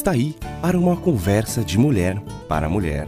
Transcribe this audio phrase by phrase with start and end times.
[0.00, 2.18] Está aí para uma conversa de mulher
[2.48, 3.06] para mulher.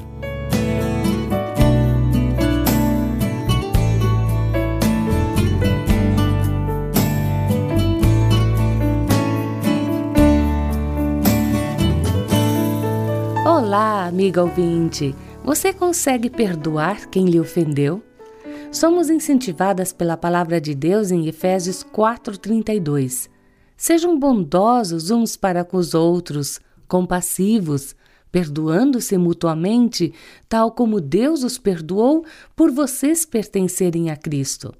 [13.46, 15.14] Olá, amiga ouvinte!
[15.42, 18.02] Você consegue perdoar quem lhe ofendeu?
[18.70, 23.30] Somos incentivadas pela palavra de Deus em Efésios 4,32.
[23.78, 26.60] Sejam bondosos uns para com os outros,
[26.92, 27.96] compassivos,
[28.30, 30.12] perdoando-se mutuamente,
[30.46, 32.22] tal como Deus os perdoou
[32.54, 34.74] por vocês pertencerem a Cristo.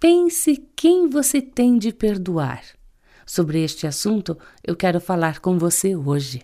[0.00, 2.64] Pense quem você tem de perdoar.
[3.24, 4.36] Sobre este assunto
[4.66, 6.42] eu quero falar com você hoje.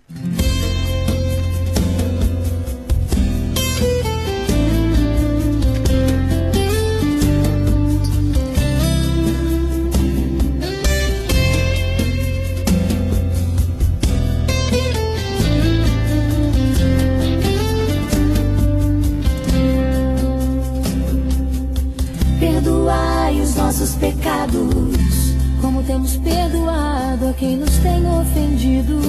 [23.71, 29.01] Nossos pecados, como temos perdoado a quem nos tem ofendido.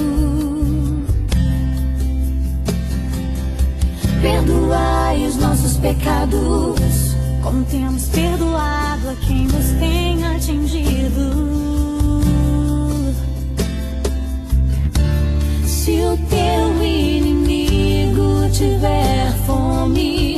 [4.22, 12.22] Perdoai os nossos pecados, como temos perdoado a quem nos tem atingido.
[15.66, 20.31] Se o teu inimigo tiver fome,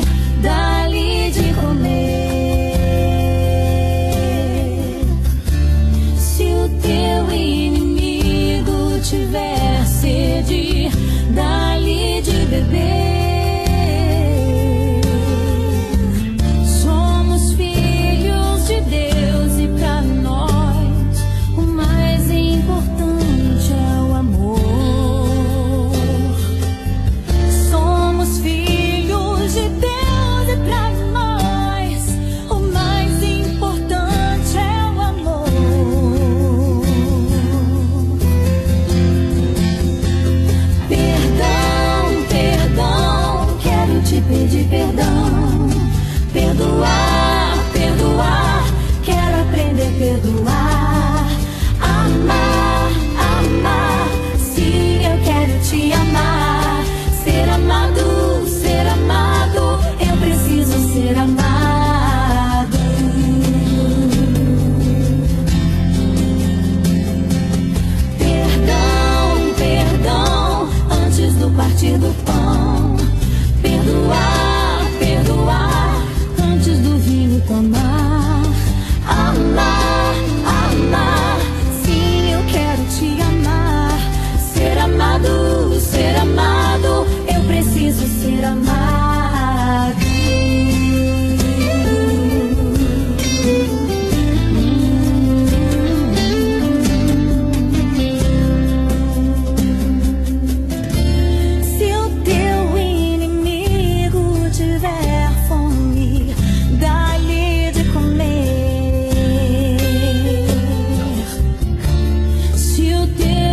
[113.07, 113.44] teu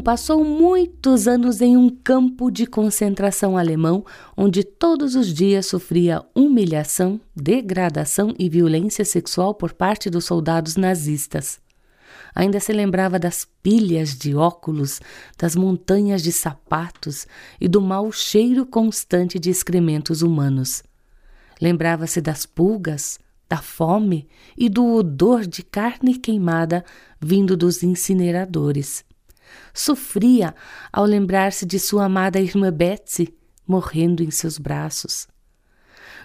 [0.00, 4.04] passou muitos anos em um campo de concentração alemão,
[4.36, 11.60] onde todos os dias sofria humilhação, degradação e violência sexual por parte dos soldados nazistas.
[12.34, 15.00] Ainda se lembrava das pilhas de óculos,
[15.36, 17.26] das montanhas de sapatos
[17.60, 20.82] e do mau cheiro constante de excrementos humanos.
[21.60, 23.18] Lembrava-se das pulgas,
[23.48, 26.84] da fome e do odor de carne queimada
[27.20, 29.04] vindo dos incineradores.
[29.72, 30.54] Sofria
[30.92, 33.34] ao lembrar-se de sua amada irmã Betsy
[33.66, 35.28] morrendo em seus braços.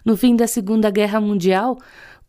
[0.04, 1.78] No fim da Segunda Guerra Mundial,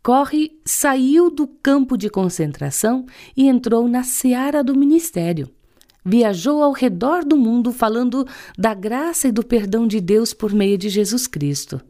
[0.06, 3.06] Corre saiu do campo de concentração
[3.36, 5.50] e entrou na seara do ministério.
[6.04, 8.24] Viajou ao redor do mundo falando
[8.56, 11.80] da graça e do perdão de Deus por meio de Jesus Cristo.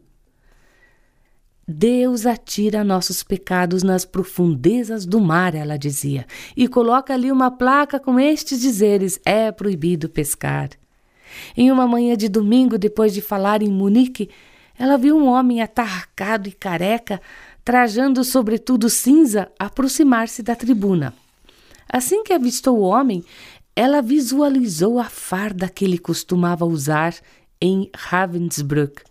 [1.69, 6.25] Deus atira nossos pecados nas profundezas do mar, ela dizia,
[6.55, 10.69] e coloca ali uma placa com estes dizeres: é proibido pescar.
[11.57, 14.29] Em uma manhã de domingo, depois de falar em Munique,
[14.79, 17.21] ela viu um homem atarracado e careca,
[17.65, 21.13] trajando sobretudo cinza, aproximar-se da tribuna.
[21.89, 23.25] Assim que avistou o homem,
[23.75, 27.13] ela visualizou a farda que ele costumava usar
[27.59, 29.01] em Ravensbrück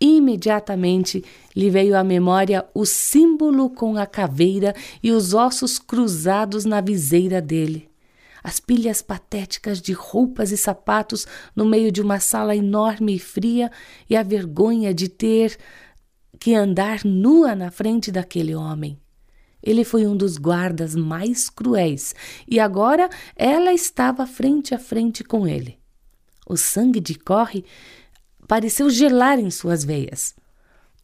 [0.00, 1.24] Imediatamente
[1.54, 7.40] lhe veio à memória o símbolo com a caveira e os ossos cruzados na viseira
[7.40, 7.88] dele.
[8.42, 11.26] As pilhas patéticas de roupas e sapatos
[11.56, 13.70] no meio de uma sala enorme e fria
[14.08, 15.56] e a vergonha de ter
[16.38, 19.00] que andar nua na frente daquele homem.
[19.62, 22.14] Ele foi um dos guardas mais cruéis
[22.46, 25.78] e agora ela estava frente a frente com ele.
[26.46, 27.64] O sangue de Corre
[28.46, 30.34] pareceu gelar em suas veias.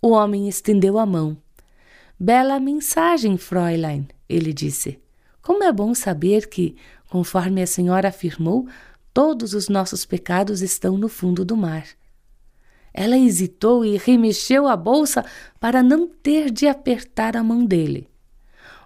[0.00, 1.36] O homem estendeu a mão.
[2.18, 4.98] Bela mensagem, Fräulein, ele disse.
[5.42, 6.76] Como é bom saber que,
[7.08, 8.66] conforme a senhora afirmou,
[9.12, 11.84] todos os nossos pecados estão no fundo do mar.
[12.92, 15.24] Ela hesitou e remexeu a bolsa
[15.58, 18.08] para não ter de apertar a mão dele.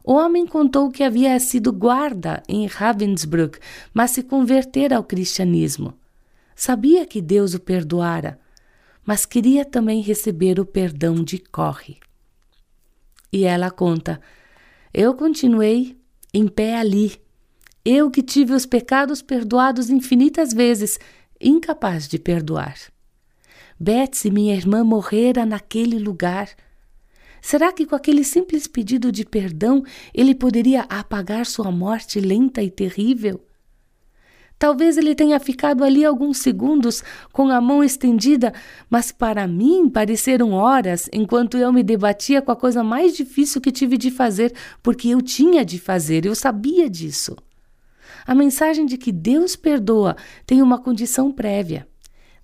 [0.04, 3.58] O homem contou que havia sido guarda em Ravensbrück,
[3.92, 5.94] mas se convertera ao cristianismo.
[6.54, 8.38] Sabia que Deus o perdoara,
[9.04, 11.98] mas queria também receber o perdão de Corre.
[13.32, 14.20] E ela conta:
[14.92, 15.96] Eu continuei
[16.32, 17.20] em pé ali,
[17.84, 20.98] eu que tive os pecados perdoados infinitas vezes,
[21.40, 22.76] incapaz de perdoar.
[23.78, 26.48] Betsy, minha irmã, morrera naquele lugar.
[27.42, 29.84] Será que com aquele simples pedido de perdão
[30.14, 33.44] ele poderia apagar sua morte lenta e terrível?
[34.58, 37.02] Talvez ele tenha ficado ali alguns segundos
[37.32, 38.52] com a mão estendida,
[38.88, 43.72] mas para mim pareceram horas enquanto eu me debatia com a coisa mais difícil que
[43.72, 47.36] tive de fazer, porque eu tinha de fazer, eu sabia disso.
[48.26, 50.16] A mensagem de que Deus perdoa
[50.46, 51.86] tem uma condição prévia.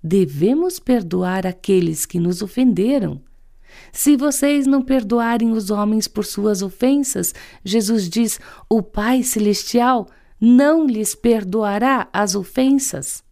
[0.03, 3.21] Devemos perdoar aqueles que nos ofenderam.
[3.91, 8.39] Se vocês não perdoarem os homens por suas ofensas, Jesus diz,
[8.69, 10.07] o Pai Celestial
[10.41, 13.23] não lhes perdoará as ofensas.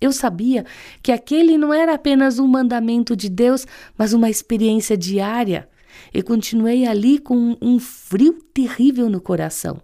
[0.00, 0.66] Eu sabia
[1.02, 5.68] que aquele não era apenas um mandamento de Deus, mas uma experiência diária,
[6.12, 9.80] e continuei ali com um frio terrível no coração.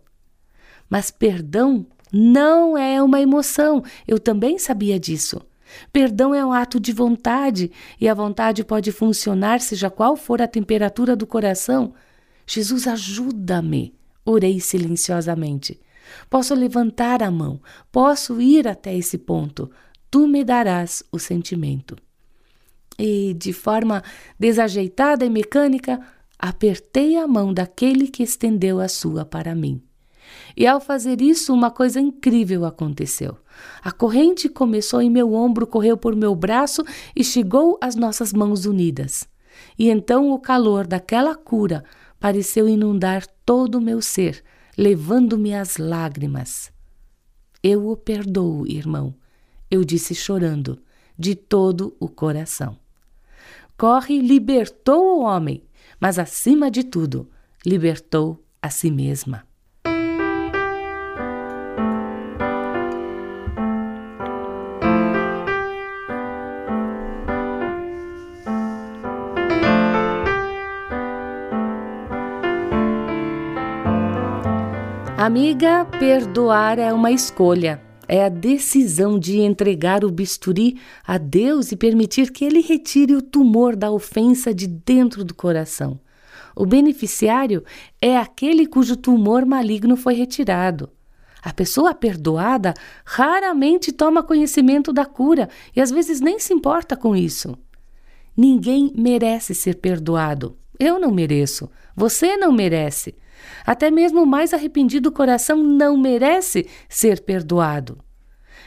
[0.89, 5.41] Mas perdão não é uma emoção, eu também sabia disso.
[5.93, 10.49] Perdão é um ato de vontade, e a vontade pode funcionar, seja qual for a
[10.49, 11.93] temperatura do coração.
[12.47, 15.79] Jesus, ajuda-me, orei silenciosamente.
[16.29, 17.61] Posso levantar a mão,
[17.91, 19.71] posso ir até esse ponto.
[20.11, 21.97] Tu me darás o sentimento.
[22.99, 24.03] E, de forma
[24.39, 26.01] desajeitada e mecânica,
[26.39, 29.83] apertei a mão daquele que estendeu a sua para mim.
[30.57, 33.37] E ao fazer isso, uma coisa incrível aconteceu.
[33.83, 36.83] A corrente começou em meu ombro, correu por meu braço
[37.15, 39.29] e chegou às nossas mãos unidas.
[39.79, 41.85] E então o calor daquela cura
[42.19, 44.43] pareceu inundar todo o meu ser,
[44.77, 46.71] levando-me às lágrimas.
[47.63, 49.15] Eu o perdoo, irmão,
[49.71, 50.79] eu disse chorando,
[51.19, 52.79] de todo o coração.
[53.77, 55.65] Corre libertou o homem,
[55.99, 57.31] mas acima de tudo,
[57.65, 59.47] libertou a si mesma.
[75.37, 77.79] Amiga, perdoar é uma escolha.
[78.09, 83.21] É a decisão de entregar o bisturi a Deus e permitir que Ele retire o
[83.21, 86.01] tumor da ofensa de dentro do coração.
[86.57, 87.63] O beneficiário
[88.01, 90.89] é aquele cujo tumor maligno foi retirado.
[91.43, 92.73] A pessoa perdoada
[93.05, 97.59] raramente toma conhecimento da cura e às vezes nem se importa com isso.
[98.35, 100.57] Ninguém merece ser perdoado.
[100.81, 101.69] Eu não mereço.
[101.95, 103.15] Você não merece.
[103.65, 107.99] Até mesmo o mais arrependido coração não merece ser perdoado.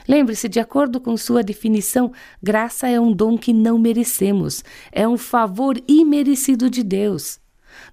[0.08, 2.12] Lembre-se, de acordo com sua definição,
[2.42, 7.40] graça é um dom que não merecemos, é um favor imerecido de Deus.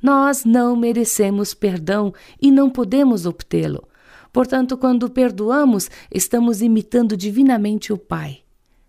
[0.03, 3.87] Nós não merecemos perdão e não podemos obtê-lo.
[4.33, 8.41] Portanto, quando perdoamos, estamos imitando divinamente o Pai.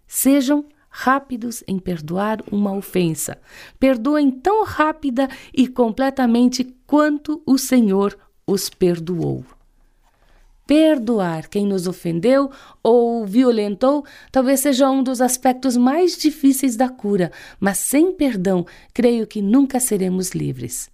[0.07, 3.37] Sejam rápidos em perdoar uma ofensa.
[3.79, 8.17] Perdoem tão rápida e completamente quanto o Senhor
[8.47, 9.43] os perdoou.
[10.65, 12.49] Perdoar quem nos ofendeu
[12.81, 19.27] ou violentou talvez seja um dos aspectos mais difíceis da cura, mas sem perdão, creio
[19.27, 20.89] que nunca seremos livres.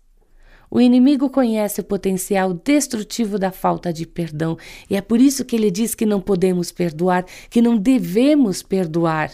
[0.70, 4.58] O inimigo conhece o potencial destrutivo da falta de perdão
[4.90, 9.32] e é por isso que ele diz que não podemos perdoar, que não devemos perdoar.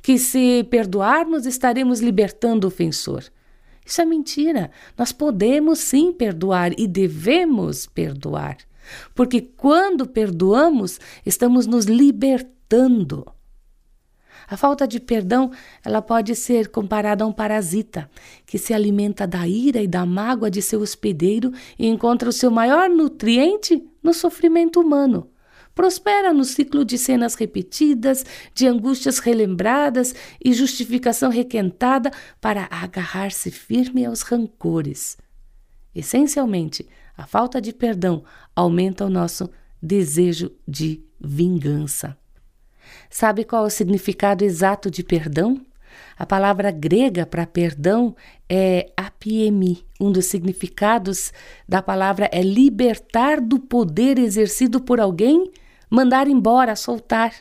[0.00, 3.24] Que se perdoarmos estaremos libertando o ofensor.
[3.84, 4.70] Isso é mentira.
[4.96, 8.56] Nós podemos sim perdoar e devemos perdoar.
[9.14, 13.26] Porque quando perdoamos, estamos nos libertando.
[14.46, 15.50] A falta de perdão,
[15.84, 18.10] ela pode ser comparada a um parasita
[18.44, 22.50] que se alimenta da ira e da mágoa de seu hospedeiro e encontra o seu
[22.50, 25.30] maior nutriente no sofrimento humano.
[25.74, 34.04] Prospera no ciclo de cenas repetidas, de angústias relembradas e justificação requentada para agarrar-se firme
[34.06, 35.18] aos rancores.
[35.94, 39.50] Essencialmente, a falta de perdão aumenta o nosso
[39.82, 42.16] desejo de vingança.
[43.10, 45.60] Sabe qual é o significado exato de perdão?
[46.16, 48.14] A palavra grega para perdão
[48.48, 49.84] é apiemi.
[50.00, 51.32] Um dos significados
[51.68, 55.50] da palavra é libertar do poder exercido por alguém,
[55.94, 57.32] mandar embora, soltar.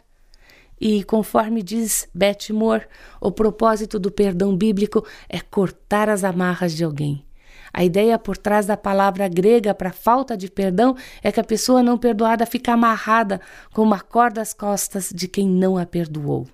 [0.80, 2.86] E conforme diz Beth Moore,
[3.20, 7.26] o propósito do perdão bíblico é cortar as amarras de alguém.
[7.74, 11.82] A ideia por trás da palavra grega para falta de perdão é que a pessoa
[11.82, 13.42] não perdoada fica amarrada
[13.74, 16.48] com uma corda às costas de quem não a perdoou.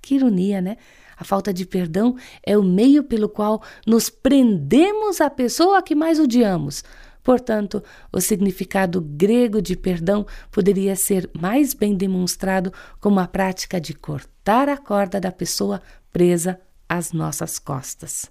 [0.00, 0.78] Que ironia, né?
[1.16, 6.18] A falta de perdão é o meio pelo qual nos prendemos à pessoa que mais
[6.18, 6.82] odiamos.
[7.24, 13.94] Portanto, o significado grego de perdão poderia ser mais bem demonstrado como a prática de
[13.94, 15.80] cortar a corda da pessoa
[16.12, 18.30] presa às nossas costas.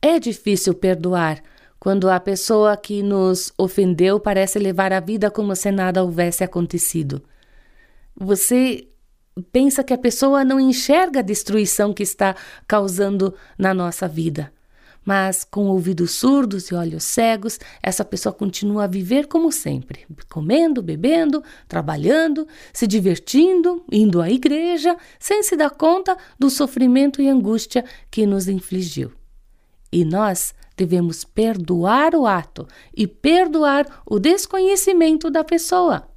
[0.00, 1.42] É difícil perdoar
[1.78, 7.22] quando a pessoa que nos ofendeu parece levar a vida como se nada houvesse acontecido.
[8.16, 8.88] Você
[9.52, 12.34] pensa que a pessoa não enxerga a destruição que está
[12.66, 14.50] causando na nossa vida.
[15.04, 20.82] Mas com ouvidos surdos e olhos cegos, essa pessoa continua a viver como sempre, comendo,
[20.82, 27.84] bebendo, trabalhando, se divertindo, indo à igreja, sem se dar conta do sofrimento e angústia
[28.10, 29.10] que nos infligiu.
[29.90, 32.66] E nós devemos perdoar o ato
[32.96, 36.08] e perdoar o desconhecimento da pessoa.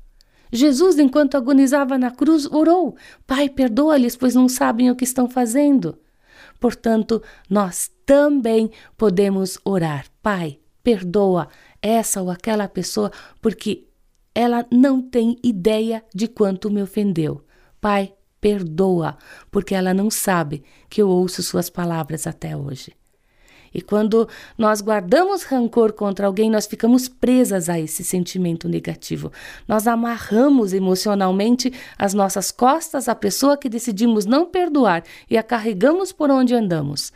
[0.51, 5.97] Jesus, enquanto agonizava na cruz, orou: Pai, perdoa-lhes, pois não sabem o que estão fazendo.
[6.63, 11.49] Portanto, nós também podemos orar: Pai, perdoa
[11.81, 13.89] essa ou aquela pessoa, porque
[14.33, 17.43] ela não tem ideia de quanto me ofendeu.
[17.81, 19.17] Pai, perdoa,
[19.51, 22.93] porque ela não sabe que eu ouço suas palavras até hoje.
[23.73, 24.27] E quando
[24.57, 29.31] nós guardamos rancor contra alguém, nós ficamos presas a esse sentimento negativo.
[29.67, 36.11] Nós amarramos emocionalmente as nossas costas à pessoa que decidimos não perdoar e a carregamos
[36.11, 37.11] por onde andamos.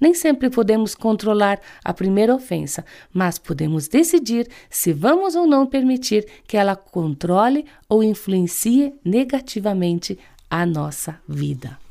[0.00, 6.26] Nem sempre podemos controlar a primeira ofensa, mas podemos decidir se vamos ou não permitir
[6.46, 10.16] que ela controle ou influencie negativamente
[10.48, 11.87] a nossa vida.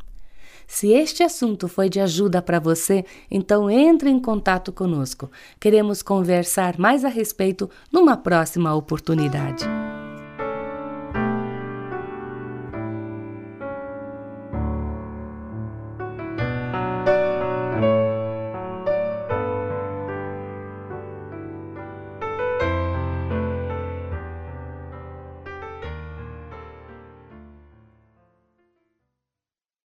[0.68, 5.32] Se este assunto foi de ajuda para você, então entre em contato conosco.
[5.60, 9.66] Queremos conversar mais a respeito numa próxima oportunidade.